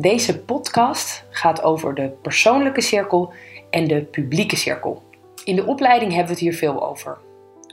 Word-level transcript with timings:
Deze 0.00 0.38
podcast 0.40 1.24
gaat 1.30 1.62
over 1.62 1.94
de 1.94 2.08
persoonlijke 2.22 2.80
cirkel 2.80 3.32
en 3.70 3.88
de 3.88 4.02
publieke 4.02 4.56
cirkel. 4.56 5.02
In 5.44 5.56
de 5.56 5.66
opleiding 5.66 6.10
hebben 6.10 6.28
we 6.28 6.32
het 6.32 6.42
hier 6.42 6.54
veel 6.54 6.88
over, 6.88 7.18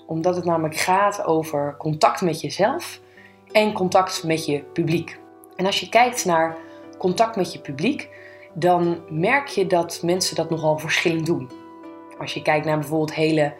omdat 0.07 0.35
het 0.35 0.45
namelijk 0.45 0.75
gaat 0.75 1.25
over 1.25 1.75
contact 1.77 2.21
met 2.21 2.41
jezelf 2.41 2.99
en 3.51 3.73
contact 3.73 4.23
met 4.23 4.45
je 4.45 4.59
publiek. 4.59 5.19
En 5.55 5.65
als 5.65 5.79
je 5.79 5.89
kijkt 5.89 6.25
naar 6.25 6.57
contact 6.97 7.35
met 7.35 7.53
je 7.53 7.59
publiek, 7.59 8.09
dan 8.53 9.01
merk 9.09 9.47
je 9.47 9.67
dat 9.67 9.99
mensen 10.03 10.35
dat 10.35 10.49
nogal 10.49 10.77
verschillend 10.77 11.25
doen. 11.25 11.49
Als 12.19 12.33
je 12.33 12.41
kijkt 12.41 12.65
naar 12.65 12.79
bijvoorbeeld 12.79 13.13
hele 13.13 13.53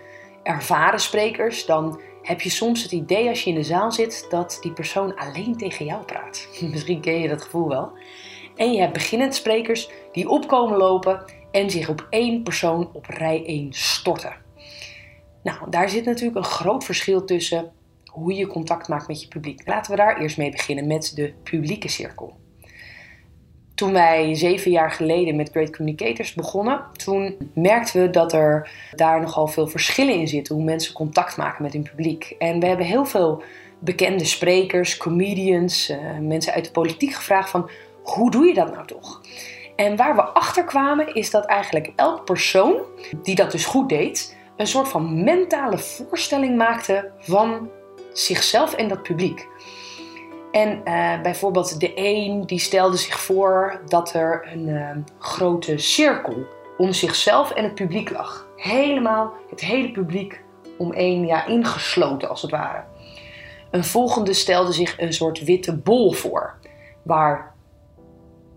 ervaren 0.43 0.99
sprekers, 0.99 1.65
dan 1.65 2.01
heb 2.21 2.41
je 2.41 2.49
soms 2.49 2.83
het 2.83 2.91
idee 2.91 3.29
als 3.29 3.43
je 3.43 3.49
in 3.49 3.55
de 3.55 3.63
zaal 3.63 3.91
zit 3.91 4.25
dat 4.29 4.57
die 4.61 4.73
persoon 4.73 5.15
alleen 5.15 5.57
tegen 5.57 5.85
jou 5.85 6.03
praat. 6.03 6.47
Misschien 6.71 7.01
ken 7.01 7.19
je 7.19 7.27
dat 7.27 7.41
gevoel 7.41 7.67
wel. 7.67 7.91
En 8.55 8.73
je 8.73 8.79
hebt 8.79 8.93
beginnend 8.93 9.35
sprekers 9.35 9.89
die 10.11 10.29
opkomen 10.29 10.77
lopen 10.77 11.23
en 11.51 11.69
zich 11.69 11.89
op 11.89 12.07
één 12.09 12.43
persoon 12.43 12.89
op 12.93 13.05
rij 13.05 13.45
1 13.45 13.73
storten. 13.73 14.35
Nou, 15.43 15.69
daar 15.69 15.89
zit 15.89 16.05
natuurlijk 16.05 16.37
een 16.37 16.51
groot 16.51 16.83
verschil 16.83 17.25
tussen 17.25 17.71
hoe 18.05 18.33
je 18.33 18.47
contact 18.47 18.87
maakt 18.87 19.07
met 19.07 19.21
je 19.21 19.27
publiek. 19.27 19.67
Laten 19.67 19.91
we 19.91 19.97
daar 19.97 20.21
eerst 20.21 20.37
mee 20.37 20.51
beginnen 20.51 20.87
met 20.87 21.11
de 21.15 21.33
publieke 21.43 21.87
cirkel. 21.87 22.35
Toen 23.75 23.93
wij 23.93 24.35
zeven 24.35 24.71
jaar 24.71 24.91
geleden 24.91 25.35
met 25.35 25.49
Great 25.49 25.75
Communicators 25.75 26.33
begonnen, 26.33 26.81
toen 26.93 27.35
merkten 27.53 28.01
we 28.01 28.09
dat 28.09 28.33
er 28.33 28.71
daar 28.95 29.21
nogal 29.21 29.47
veel 29.47 29.67
verschillen 29.67 30.13
in 30.13 30.27
zitten 30.27 30.55
hoe 30.55 30.63
mensen 30.63 30.93
contact 30.93 31.37
maken 31.37 31.63
met 31.63 31.73
hun 31.73 31.83
publiek. 31.83 32.35
En 32.39 32.59
we 32.59 32.65
hebben 32.65 32.85
heel 32.85 33.05
veel 33.05 33.43
bekende 33.79 34.25
sprekers, 34.25 34.97
comedians, 34.97 35.89
uh, 35.89 35.97
mensen 36.19 36.53
uit 36.53 36.65
de 36.65 36.71
politiek 36.71 37.13
gevraagd 37.13 37.49
van 37.49 37.69
hoe 38.03 38.31
doe 38.31 38.45
je 38.45 38.53
dat 38.53 38.73
nou 38.73 38.87
toch? 38.87 39.21
En 39.75 39.95
waar 39.95 40.15
we 40.15 40.21
achter 40.21 40.63
kwamen 40.63 41.13
is 41.13 41.31
dat 41.31 41.45
eigenlijk 41.45 41.91
elk 41.95 42.25
persoon 42.25 42.75
die 43.23 43.35
dat 43.35 43.51
dus 43.51 43.65
goed 43.65 43.89
deed, 43.89 44.37
een 44.57 44.67
soort 44.67 44.87
van 44.87 45.23
mentale 45.23 45.77
voorstelling 45.77 46.57
maakte 46.57 47.11
van 47.19 47.69
zichzelf 48.13 48.73
en 48.73 48.87
dat 48.87 49.03
publiek. 49.03 49.47
En 50.51 50.81
uh, 50.85 51.21
bijvoorbeeld 51.21 51.79
de 51.79 51.91
een 51.95 52.45
die 52.45 52.59
stelde 52.59 52.97
zich 52.97 53.19
voor 53.19 53.81
dat 53.85 54.13
er 54.13 54.47
een 54.53 54.67
uh, 54.67 54.89
grote 55.19 55.77
cirkel 55.77 56.45
om 56.77 56.93
zichzelf 56.93 57.51
en 57.51 57.63
het 57.63 57.75
publiek 57.75 58.09
lag. 58.09 58.47
Helemaal 58.55 59.33
het 59.49 59.61
hele 59.61 59.91
publiek 59.91 60.41
om 60.77 60.91
één 60.91 61.25
ja, 61.25 61.45
ingesloten 61.45 62.29
als 62.29 62.41
het 62.41 62.51
ware. 62.51 62.83
Een 63.71 63.83
volgende 63.83 64.33
stelde 64.33 64.71
zich 64.71 64.99
een 64.99 65.13
soort 65.13 65.43
witte 65.43 65.77
bol 65.77 66.11
voor, 66.11 66.55
waar 67.03 67.52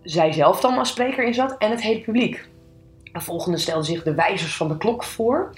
zij 0.07 0.33
zelf 0.33 0.61
dan 0.61 0.79
als 0.79 0.89
spreker 0.89 1.25
in 1.25 1.35
zat 1.35 1.59
en 1.59 1.71
het 1.71 1.83
hele 1.83 2.01
publiek. 2.01 2.49
Een 3.13 3.23
volgende 3.23 3.59
stelde 3.59 3.85
zich 3.85 4.03
de 4.03 4.15
wijzers 4.15 4.57
van 4.57 4.69
de 4.69 4.77
klok 4.77 5.05
voor. 5.05 5.55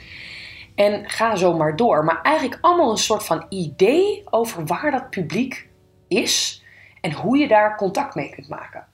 En 0.75 1.09
ga 1.09 1.37
zo 1.37 1.57
maar 1.57 1.77
door. 1.77 2.05
Maar 2.05 2.23
eigenlijk 2.23 2.59
allemaal 2.61 2.91
een 2.91 2.97
soort 2.97 3.25
van 3.25 3.47
idee 3.49 4.23
over 4.31 4.67
waar 4.67 4.91
dat 4.91 5.11
publiek 5.11 5.69
is 6.09 6.65
en 7.01 7.13
hoe 7.13 7.39
je 7.39 7.49
daar 7.49 7.77
contact 7.77 8.15
mee 8.15 8.31
kunt 8.31 8.49
maken. 8.49 8.87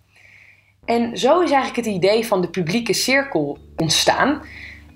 En 0.84 1.18
zo 1.18 1.40
is 1.40 1.50
eigenlijk 1.50 1.86
het 1.86 1.94
idee 1.94 2.26
van 2.26 2.40
de 2.40 2.48
publieke 2.48 2.92
cirkel 2.92 3.58
ontstaan. 3.76 4.42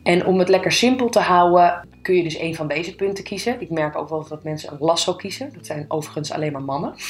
En 0.02 0.26
om 0.26 0.38
het 0.38 0.48
lekker 0.48 0.72
simpel 0.72 1.08
te 1.08 1.20
houden, 1.20 1.88
kun 2.02 2.14
je 2.14 2.22
dus 2.22 2.38
een 2.38 2.54
van 2.54 2.68
deze 2.68 2.94
punten 2.94 3.24
kiezen. 3.24 3.60
Ik 3.60 3.70
merk 3.70 3.96
ook 3.96 4.08
wel 4.08 4.28
dat 4.28 4.44
mensen 4.44 4.72
een 4.72 4.78
lasso 4.80 5.14
kiezen. 5.14 5.52
Dat 5.52 5.66
zijn 5.66 5.84
overigens 5.88 6.32
alleen 6.32 6.52
maar 6.52 6.62
mannen. 6.62 6.94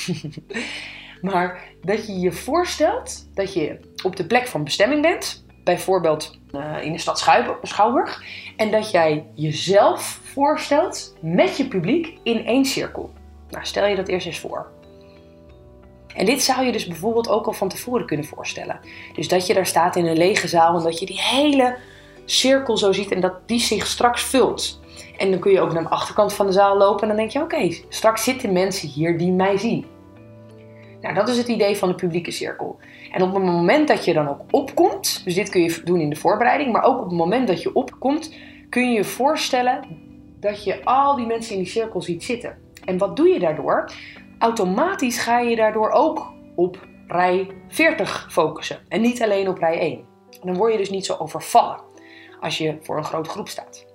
maar 1.23 1.65
dat 1.83 2.07
je 2.07 2.19
je 2.19 2.33
voorstelt 2.33 3.29
dat 3.35 3.55
je 3.55 3.81
op 4.05 4.17
de 4.17 4.27
plek 4.27 4.47
van 4.47 4.65
bestemming 4.65 5.03
bent. 5.03 5.47
Bijvoorbeeld 5.65 6.39
uh, 6.55 6.85
in 6.85 6.93
de 6.93 6.99
stad 6.99 7.19
Schouwburg. 7.63 8.23
En 8.57 8.71
dat 8.71 8.91
jij 8.91 9.27
jezelf 9.35 10.21
voorstelt 10.23 11.17
met 11.21 11.57
je 11.57 11.69
publiek 11.69 12.19
in 12.23 12.47
één 12.47 12.65
cirkel. 12.65 13.11
Nou, 13.51 13.65
stel 13.65 13.87
je 13.87 13.97
dat 13.97 14.09
eerst 14.09 14.27
eens 14.27 14.39
voor. 14.39 14.67
En 16.15 16.27
dit 16.27 16.43
zou 16.43 16.65
je 16.65 16.73
dus 16.73 16.87
bijvoorbeeld 16.87 17.29
ook 17.29 17.47
al 17.47 17.53
van 17.53 17.69
tevoren 17.69 18.07
kunnen 18.07 18.27
voorstellen. 18.27 18.81
Dus 19.15 19.29
dat 19.29 19.47
je 19.47 19.55
daar 19.55 19.67
staat 19.67 19.97
in 19.97 20.07
een 20.07 20.17
lege 20.17 20.49
zaal 20.49 20.77
en 20.77 20.83
dat 20.83 20.99
je 20.99 21.07
die 21.07 21.21
hele 21.21 21.77
cirkel 22.25 22.77
zo 22.77 22.93
ziet 22.93 23.13
en 23.13 23.21
dat 23.21 23.49
die 23.49 23.61
zich 23.61 23.87
straks 23.87 24.23
vult. 24.23 24.81
En 25.17 25.31
dan 25.31 25.41
kun 25.41 25.53
je 25.53 25.61
ook 25.61 25.73
naar 25.73 25.83
de 25.83 25.89
achterkant 25.89 26.33
van 26.33 26.47
de 26.47 26.53
zaal 26.53 26.77
lopen 26.77 27.03
en 27.03 27.09
dan 27.09 27.17
denk 27.17 27.31
je: 27.31 27.41
oké, 27.41 27.77
straks 27.89 28.25
zitten 28.25 28.53
mensen 28.53 28.89
hier 28.89 29.19
die 29.19 29.33
mij 29.33 29.57
zien. 29.57 29.87
Nou, 31.01 31.15
dat 31.15 31.29
is 31.29 31.37
het 31.37 31.49
idee 31.49 31.77
van 31.77 31.89
de 31.89 31.95
publieke 31.95 32.31
cirkel. 32.31 32.79
En 33.13 33.23
op 33.23 33.35
het 33.35 33.43
moment 33.43 33.89
dat 33.89 34.05
je 34.05 34.13
dan 34.13 34.29
ook 34.29 34.41
opkomt, 34.51 35.25
dus 35.25 35.35
dit 35.35 35.49
kun 35.49 35.63
je 35.63 35.81
doen 35.85 36.01
in 36.01 36.11
de 36.11 36.17
voorbereiding, 36.17 36.73
maar 36.73 36.83
ook 36.83 36.99
op 36.99 37.05
het 37.05 37.19
moment 37.19 37.49
dat 37.49 37.63
je 37.63 37.75
opkomt, 37.75 38.35
kun 38.69 38.91
je 38.91 38.97
je 38.97 39.05
voorstellen 39.05 39.85
dat 40.41 40.65
je 40.65 40.85
al 40.85 41.17
die 41.17 41.27
mensen 41.27 41.53
in 41.55 41.63
die 41.63 41.71
cirkel 41.71 42.03
ziet 42.03 42.25
zitten. 42.25 42.59
En 42.85 42.99
wat 42.99 43.17
doe 43.17 43.29
je 43.29 43.39
daardoor? 43.39 43.91
automatisch 44.39 45.19
ga 45.19 45.39
je 45.39 45.57
daardoor 45.57 45.91
ook 45.91 46.33
op 46.55 46.87
rij 47.07 47.47
40 47.69 48.27
focussen 48.31 48.79
en 48.89 49.01
niet 49.01 49.23
alleen 49.23 49.49
op 49.49 49.59
rij 49.59 49.79
1. 49.79 50.05
dan 50.43 50.57
word 50.57 50.73
je 50.73 50.79
dus 50.79 50.91
niet 50.91 51.07
zo 51.07 51.17
overvallen 51.19 51.81
als 52.41 52.59
je 52.59 52.77
voor 52.81 52.97
een 52.97 53.05
grote 53.05 53.31
groep 53.31 53.49
staat. 53.49 53.88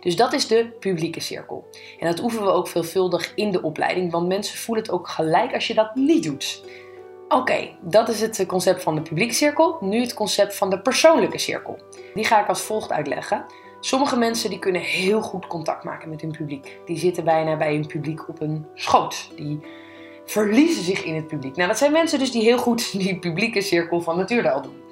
Dus 0.00 0.16
dat 0.16 0.32
is 0.32 0.46
de 0.46 0.66
publieke 0.80 1.20
cirkel. 1.20 1.68
En 1.98 2.06
dat 2.06 2.22
oefenen 2.22 2.44
we 2.46 2.52
ook 2.52 2.68
veelvuldig 2.68 3.32
in 3.34 3.50
de 3.50 3.62
opleiding, 3.62 4.10
want 4.10 4.28
mensen 4.28 4.58
voelen 4.58 4.84
het 4.84 4.92
ook 4.92 5.08
gelijk 5.08 5.54
als 5.54 5.66
je 5.66 5.74
dat 5.74 5.94
niet 5.94 6.22
doet. 6.22 6.64
Oké, 7.28 7.76
dat 7.80 8.08
is 8.08 8.20
het 8.20 8.46
concept 8.46 8.82
van 8.82 8.94
de 8.94 9.02
publieke 9.02 9.34
cirkel. 9.34 9.76
Nu 9.80 10.00
het 10.00 10.14
concept 10.14 10.56
van 10.56 10.70
de 10.70 10.80
persoonlijke 10.80 11.38
cirkel. 11.38 11.78
Die 12.14 12.24
ga 12.24 12.40
ik 12.40 12.48
als 12.48 12.60
volgt 12.60 12.92
uitleggen. 12.92 13.44
Sommige 13.80 14.16
mensen 14.16 14.50
die 14.50 14.58
kunnen 14.58 14.80
heel 14.80 15.20
goed 15.20 15.46
contact 15.46 15.84
maken 15.84 16.08
met 16.08 16.20
hun 16.20 16.30
publiek. 16.30 16.78
Die 16.86 16.98
zitten 16.98 17.24
bijna 17.24 17.56
bij 17.56 17.74
hun 17.74 17.86
publiek 17.86 18.28
op 18.28 18.40
een 18.40 18.66
schoot. 18.74 19.30
Die 19.36 19.60
verliezen 20.24 20.84
zich 20.84 21.04
in 21.04 21.14
het 21.14 21.26
publiek. 21.26 21.56
Nou, 21.56 21.68
dat 21.68 21.78
zijn 21.78 21.92
mensen 21.92 22.18
dus 22.18 22.30
die 22.30 22.42
heel 22.42 22.58
goed 22.58 22.98
die 22.98 23.18
publieke 23.18 23.60
cirkel 23.60 24.00
van 24.00 24.26
al 24.52 24.62
doen. 24.62 24.82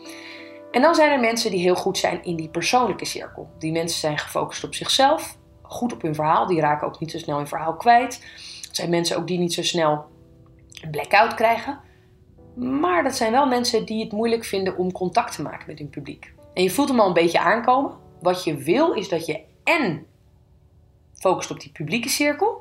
En 0.71 0.83
dan 0.83 0.95
zijn 0.95 1.11
er 1.11 1.21
mensen 1.21 1.51
die 1.51 1.61
heel 1.61 1.75
goed 1.75 1.99
zijn 1.99 2.25
in 2.25 2.37
die 2.37 2.49
persoonlijke 2.49 3.05
cirkel. 3.05 3.51
Die 3.59 3.73
mensen 3.73 4.01
zijn 4.01 4.19
gefocust 4.19 4.65
op 4.65 4.75
zichzelf, 4.75 5.37
goed 5.63 5.93
op 5.93 6.03
hun 6.03 6.15
verhaal. 6.15 6.47
Die 6.47 6.61
raken 6.61 6.87
ook 6.87 7.01
niet 7.01 7.11
zo 7.11 7.19
snel 7.19 7.37
hun 7.37 7.47
verhaal 7.47 7.77
kwijt. 7.77 8.21
Dat 8.67 8.77
zijn 8.77 8.91
mensen 8.91 9.17
ook 9.17 9.27
die 9.27 9.39
niet 9.39 9.55
zo 9.55 9.63
snel 9.63 10.07
een 10.83 10.91
blackout 10.91 11.35
krijgen. 11.35 11.81
Maar 12.55 13.03
dat 13.03 13.17
zijn 13.17 13.33
wel 13.33 13.47
mensen 13.47 13.87
die 13.87 14.03
het 14.03 14.13
moeilijk 14.13 14.45
vinden 14.45 14.77
om 14.77 14.93
contact 14.93 15.35
te 15.35 15.43
maken 15.43 15.65
met 15.67 15.79
hun 15.79 15.91
publiek. 15.91 16.33
En 16.55 16.63
je 16.63 16.71
voelt 16.71 16.89
hem 16.89 17.01
al 17.01 17.07
een 17.07 17.13
beetje 17.13 17.41
aankomen. 17.41 17.93
Wat 18.21 18.45
je 18.45 18.57
wil 18.57 18.93
is 18.93 19.09
dat 19.09 19.27
je 19.27 19.41
en 19.65 20.07
focust 21.15 21.51
op 21.51 21.61
die 21.61 21.73
publieke 21.73 22.09
cirkel 22.09 22.61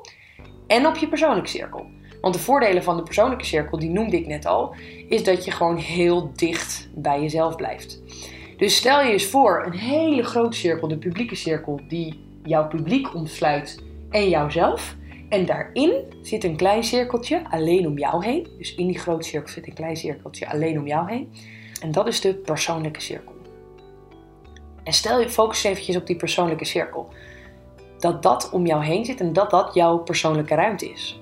en 0.66 0.86
op 0.86 0.96
je 0.96 1.08
persoonlijke 1.08 1.48
cirkel. 1.48 1.86
Want 2.20 2.34
de 2.34 2.40
voordelen 2.40 2.82
van 2.82 2.96
de 2.96 3.02
persoonlijke 3.02 3.44
cirkel, 3.44 3.78
die 3.78 3.90
noemde 3.90 4.16
ik 4.16 4.26
net 4.26 4.46
al, 4.46 4.74
is 5.08 5.24
dat 5.24 5.44
je 5.44 5.50
gewoon 5.50 5.76
heel 5.76 6.30
dicht 6.34 6.88
bij 6.94 7.20
jezelf 7.20 7.56
blijft. 7.56 8.02
Dus 8.56 8.76
stel 8.76 9.00
je 9.00 9.12
eens 9.12 9.26
voor 9.26 9.62
een 9.66 9.78
hele 9.78 10.22
grote 10.22 10.56
cirkel, 10.56 10.88
de 10.88 10.98
publieke 10.98 11.34
cirkel, 11.34 11.80
die 11.88 12.20
jouw 12.42 12.68
publiek 12.68 13.14
omsluit 13.14 13.82
en 14.10 14.28
jouzelf. 14.28 14.96
En 15.28 15.46
daarin 15.46 15.92
zit 16.22 16.44
een 16.44 16.56
klein 16.56 16.84
cirkeltje 16.84 17.42
alleen 17.50 17.86
om 17.86 17.98
jou 17.98 18.24
heen. 18.24 18.48
Dus 18.58 18.74
in 18.74 18.86
die 18.86 18.98
grote 18.98 19.28
cirkel 19.28 19.52
zit 19.52 19.66
een 19.66 19.74
klein 19.74 19.96
cirkeltje 19.96 20.50
alleen 20.50 20.78
om 20.78 20.86
jou 20.86 21.10
heen. 21.10 21.32
En 21.80 21.92
dat 21.92 22.06
is 22.06 22.20
de 22.20 22.34
persoonlijke 22.34 23.00
cirkel. 23.00 23.32
En 24.84 24.92
stel 24.92 25.20
je 25.20 25.30
focus 25.30 25.64
eventjes 25.64 25.96
op 25.96 26.06
die 26.06 26.16
persoonlijke 26.16 26.64
cirkel. 26.64 27.08
Dat 27.98 28.22
dat 28.22 28.50
om 28.50 28.66
jou 28.66 28.84
heen 28.84 29.04
zit 29.04 29.20
en 29.20 29.32
dat 29.32 29.50
dat 29.50 29.74
jouw 29.74 29.98
persoonlijke 29.98 30.54
ruimte 30.54 30.90
is. 30.90 31.20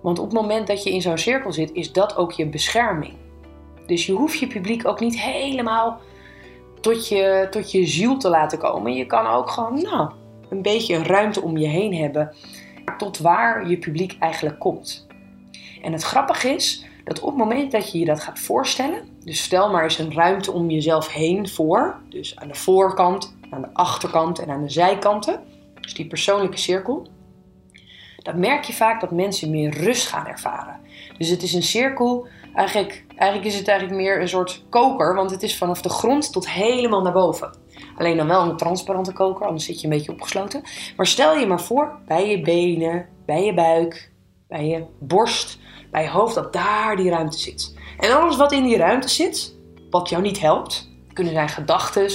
Want 0.00 0.18
op 0.18 0.24
het 0.24 0.40
moment 0.40 0.66
dat 0.66 0.82
je 0.82 0.92
in 0.92 1.02
zo'n 1.02 1.18
cirkel 1.18 1.52
zit, 1.52 1.72
is 1.72 1.92
dat 1.92 2.16
ook 2.16 2.32
je 2.32 2.46
bescherming. 2.46 3.14
Dus 3.86 4.06
je 4.06 4.12
hoeft 4.12 4.38
je 4.38 4.46
publiek 4.46 4.86
ook 4.86 5.00
niet 5.00 5.20
helemaal 5.20 6.00
tot 6.80 7.08
je, 7.08 7.46
tot 7.50 7.70
je 7.70 7.86
ziel 7.86 8.16
te 8.16 8.28
laten 8.28 8.58
komen. 8.58 8.94
Je 8.94 9.06
kan 9.06 9.26
ook 9.26 9.50
gewoon 9.50 9.82
nou, 9.82 10.10
een 10.48 10.62
beetje 10.62 11.02
ruimte 11.02 11.42
om 11.42 11.56
je 11.56 11.66
heen 11.66 11.94
hebben 11.94 12.34
tot 12.98 13.18
waar 13.18 13.68
je 13.68 13.78
publiek 13.78 14.16
eigenlijk 14.18 14.58
komt. 14.58 15.06
En 15.82 15.92
het 15.92 16.02
grappige 16.02 16.48
is 16.48 16.86
dat 17.04 17.20
op 17.20 17.28
het 17.28 17.38
moment 17.38 17.72
dat 17.72 17.92
je 17.92 17.98
je 17.98 18.04
dat 18.04 18.20
gaat 18.20 18.38
voorstellen, 18.38 19.08
dus 19.24 19.42
stel 19.42 19.70
maar 19.70 19.82
eens 19.82 19.98
een 19.98 20.14
ruimte 20.14 20.52
om 20.52 20.70
jezelf 20.70 21.08
heen 21.08 21.48
voor, 21.48 22.00
dus 22.08 22.36
aan 22.36 22.48
de 22.48 22.54
voorkant, 22.54 23.36
aan 23.50 23.60
de 23.60 23.68
achterkant 23.72 24.38
en 24.38 24.50
aan 24.50 24.62
de 24.62 24.70
zijkanten, 24.70 25.42
dus 25.80 25.94
die 25.94 26.06
persoonlijke 26.06 26.58
cirkel, 26.58 27.06
dan 28.22 28.38
merk 28.38 28.64
je 28.64 28.72
vaak 28.72 29.00
dat 29.00 29.10
mensen 29.10 29.50
meer 29.50 29.70
rust 29.70 30.06
gaan 30.06 30.26
ervaren. 30.26 30.80
Dus 31.18 31.28
het 31.28 31.42
is 31.42 31.54
een 31.54 31.62
cirkel, 31.62 32.26
eigenlijk, 32.54 33.04
eigenlijk 33.16 33.52
is 33.52 33.58
het 33.58 33.68
eigenlijk 33.68 34.00
meer 34.00 34.20
een 34.20 34.28
soort 34.28 34.64
koker, 34.68 35.14
want 35.14 35.30
het 35.30 35.42
is 35.42 35.58
vanaf 35.58 35.82
de 35.82 35.88
grond 35.88 36.32
tot 36.32 36.50
helemaal 36.50 37.02
naar 37.02 37.12
boven. 37.12 37.58
Alleen 37.96 38.16
dan 38.16 38.26
wel 38.26 38.42
een 38.42 38.56
transparante 38.56 39.12
koker, 39.12 39.46
anders 39.46 39.64
zit 39.64 39.80
je 39.80 39.86
een 39.86 39.92
beetje 39.96 40.12
opgesloten. 40.12 40.62
Maar 40.96 41.06
stel 41.06 41.36
je 41.36 41.46
maar 41.46 41.60
voor, 41.60 41.98
bij 42.06 42.28
je 42.28 42.40
benen, 42.40 43.08
bij 43.26 43.44
je 43.44 43.54
buik, 43.54 44.10
bij 44.48 44.66
je 44.66 44.84
borst, 44.98 45.58
bij 45.90 46.02
je 46.02 46.08
hoofd 46.08 46.34
dat 46.34 46.52
daar 46.52 46.96
die 46.96 47.10
ruimte 47.10 47.38
zit. 47.38 47.74
En 47.98 48.16
alles 48.16 48.36
wat 48.36 48.52
in 48.52 48.62
die 48.62 48.76
ruimte 48.76 49.08
zit, 49.08 49.54
wat 49.90 50.08
jou 50.08 50.22
niet 50.22 50.40
helpt, 50.40 50.90
kunnen 51.12 51.32
zijn 51.32 51.48
gedachten, 51.48 52.10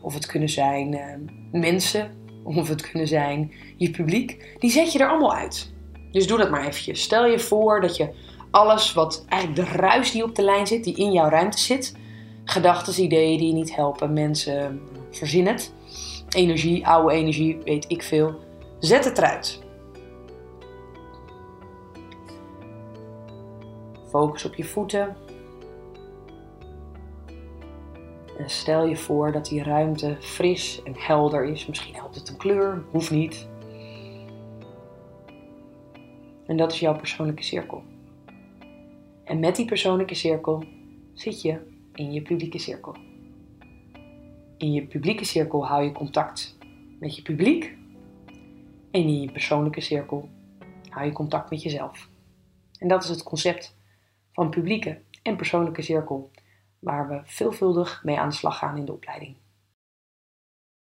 of 0.00 0.14
het 0.14 0.26
kunnen 0.26 0.48
zijn 0.48 0.92
uh, 0.92 1.60
mensen, 1.60 2.17
of 2.56 2.68
het 2.68 2.90
kunnen 2.90 3.08
zijn 3.08 3.52
je 3.76 3.90
publiek, 3.90 4.56
die 4.58 4.70
zet 4.70 4.92
je 4.92 4.98
er 4.98 5.08
allemaal 5.08 5.34
uit. 5.34 5.72
Dus 6.12 6.26
doe 6.26 6.38
dat 6.38 6.50
maar 6.50 6.66
eventjes. 6.66 7.02
Stel 7.02 7.26
je 7.26 7.38
voor 7.38 7.80
dat 7.80 7.96
je 7.96 8.08
alles 8.50 8.92
wat 8.92 9.24
eigenlijk 9.28 9.68
de 9.68 9.76
ruis 9.76 10.10
die 10.10 10.24
op 10.24 10.34
de 10.34 10.42
lijn 10.42 10.66
zit, 10.66 10.84
die 10.84 10.96
in 10.96 11.12
jouw 11.12 11.28
ruimte 11.28 11.58
zit, 11.58 11.96
gedachten, 12.44 13.02
ideeën 13.02 13.38
die 13.38 13.46
je 13.46 13.52
niet 13.52 13.74
helpen, 13.74 14.12
mensen, 14.12 14.80
verzin 15.10 15.46
het. 15.46 15.72
Energie, 16.28 16.86
oude 16.86 17.14
energie, 17.14 17.58
weet 17.64 17.84
ik 17.88 18.02
veel. 18.02 18.34
Zet 18.78 19.04
het 19.04 19.18
eruit. 19.18 19.60
Focus 24.08 24.44
op 24.44 24.54
je 24.54 24.64
voeten. 24.64 25.16
En 28.38 28.50
stel 28.50 28.86
je 28.86 28.96
voor 28.96 29.32
dat 29.32 29.46
die 29.46 29.62
ruimte 29.62 30.16
fris 30.20 30.82
en 30.82 30.94
helder 30.96 31.44
is. 31.44 31.66
Misschien 31.66 31.94
helpt 31.94 32.14
het 32.14 32.28
een 32.28 32.36
kleur, 32.36 32.84
hoeft 32.90 33.10
niet. 33.10 33.48
En 36.46 36.56
dat 36.56 36.72
is 36.72 36.80
jouw 36.80 36.96
persoonlijke 36.96 37.42
cirkel. 37.42 37.82
En 39.24 39.38
met 39.38 39.56
die 39.56 39.66
persoonlijke 39.66 40.14
cirkel 40.14 40.64
zit 41.14 41.42
je 41.42 41.60
in 41.94 42.12
je 42.12 42.22
publieke 42.22 42.58
cirkel. 42.58 42.96
In 44.56 44.72
je 44.72 44.86
publieke 44.86 45.24
cirkel 45.24 45.66
hou 45.66 45.84
je 45.84 45.92
contact 45.92 46.56
met 47.00 47.16
je 47.16 47.22
publiek. 47.22 47.76
En 48.90 49.00
in 49.00 49.20
je 49.20 49.30
persoonlijke 49.30 49.80
cirkel 49.80 50.28
hou 50.88 51.06
je 51.06 51.12
contact 51.12 51.50
met 51.50 51.62
jezelf. 51.62 52.08
En 52.78 52.88
dat 52.88 53.02
is 53.02 53.08
het 53.08 53.22
concept 53.22 53.76
van 54.32 54.50
publieke 54.50 55.00
en 55.22 55.36
persoonlijke 55.36 55.82
cirkel, 55.82 56.30
waar 56.78 57.08
we 57.08 57.20
veelvuldig 57.24 58.00
mee 58.04 58.18
aan 58.18 58.28
de 58.28 58.34
slag 58.34 58.58
gaan 58.58 58.76
in 58.76 58.84
de 58.84 58.92
opleiding. 58.92 59.36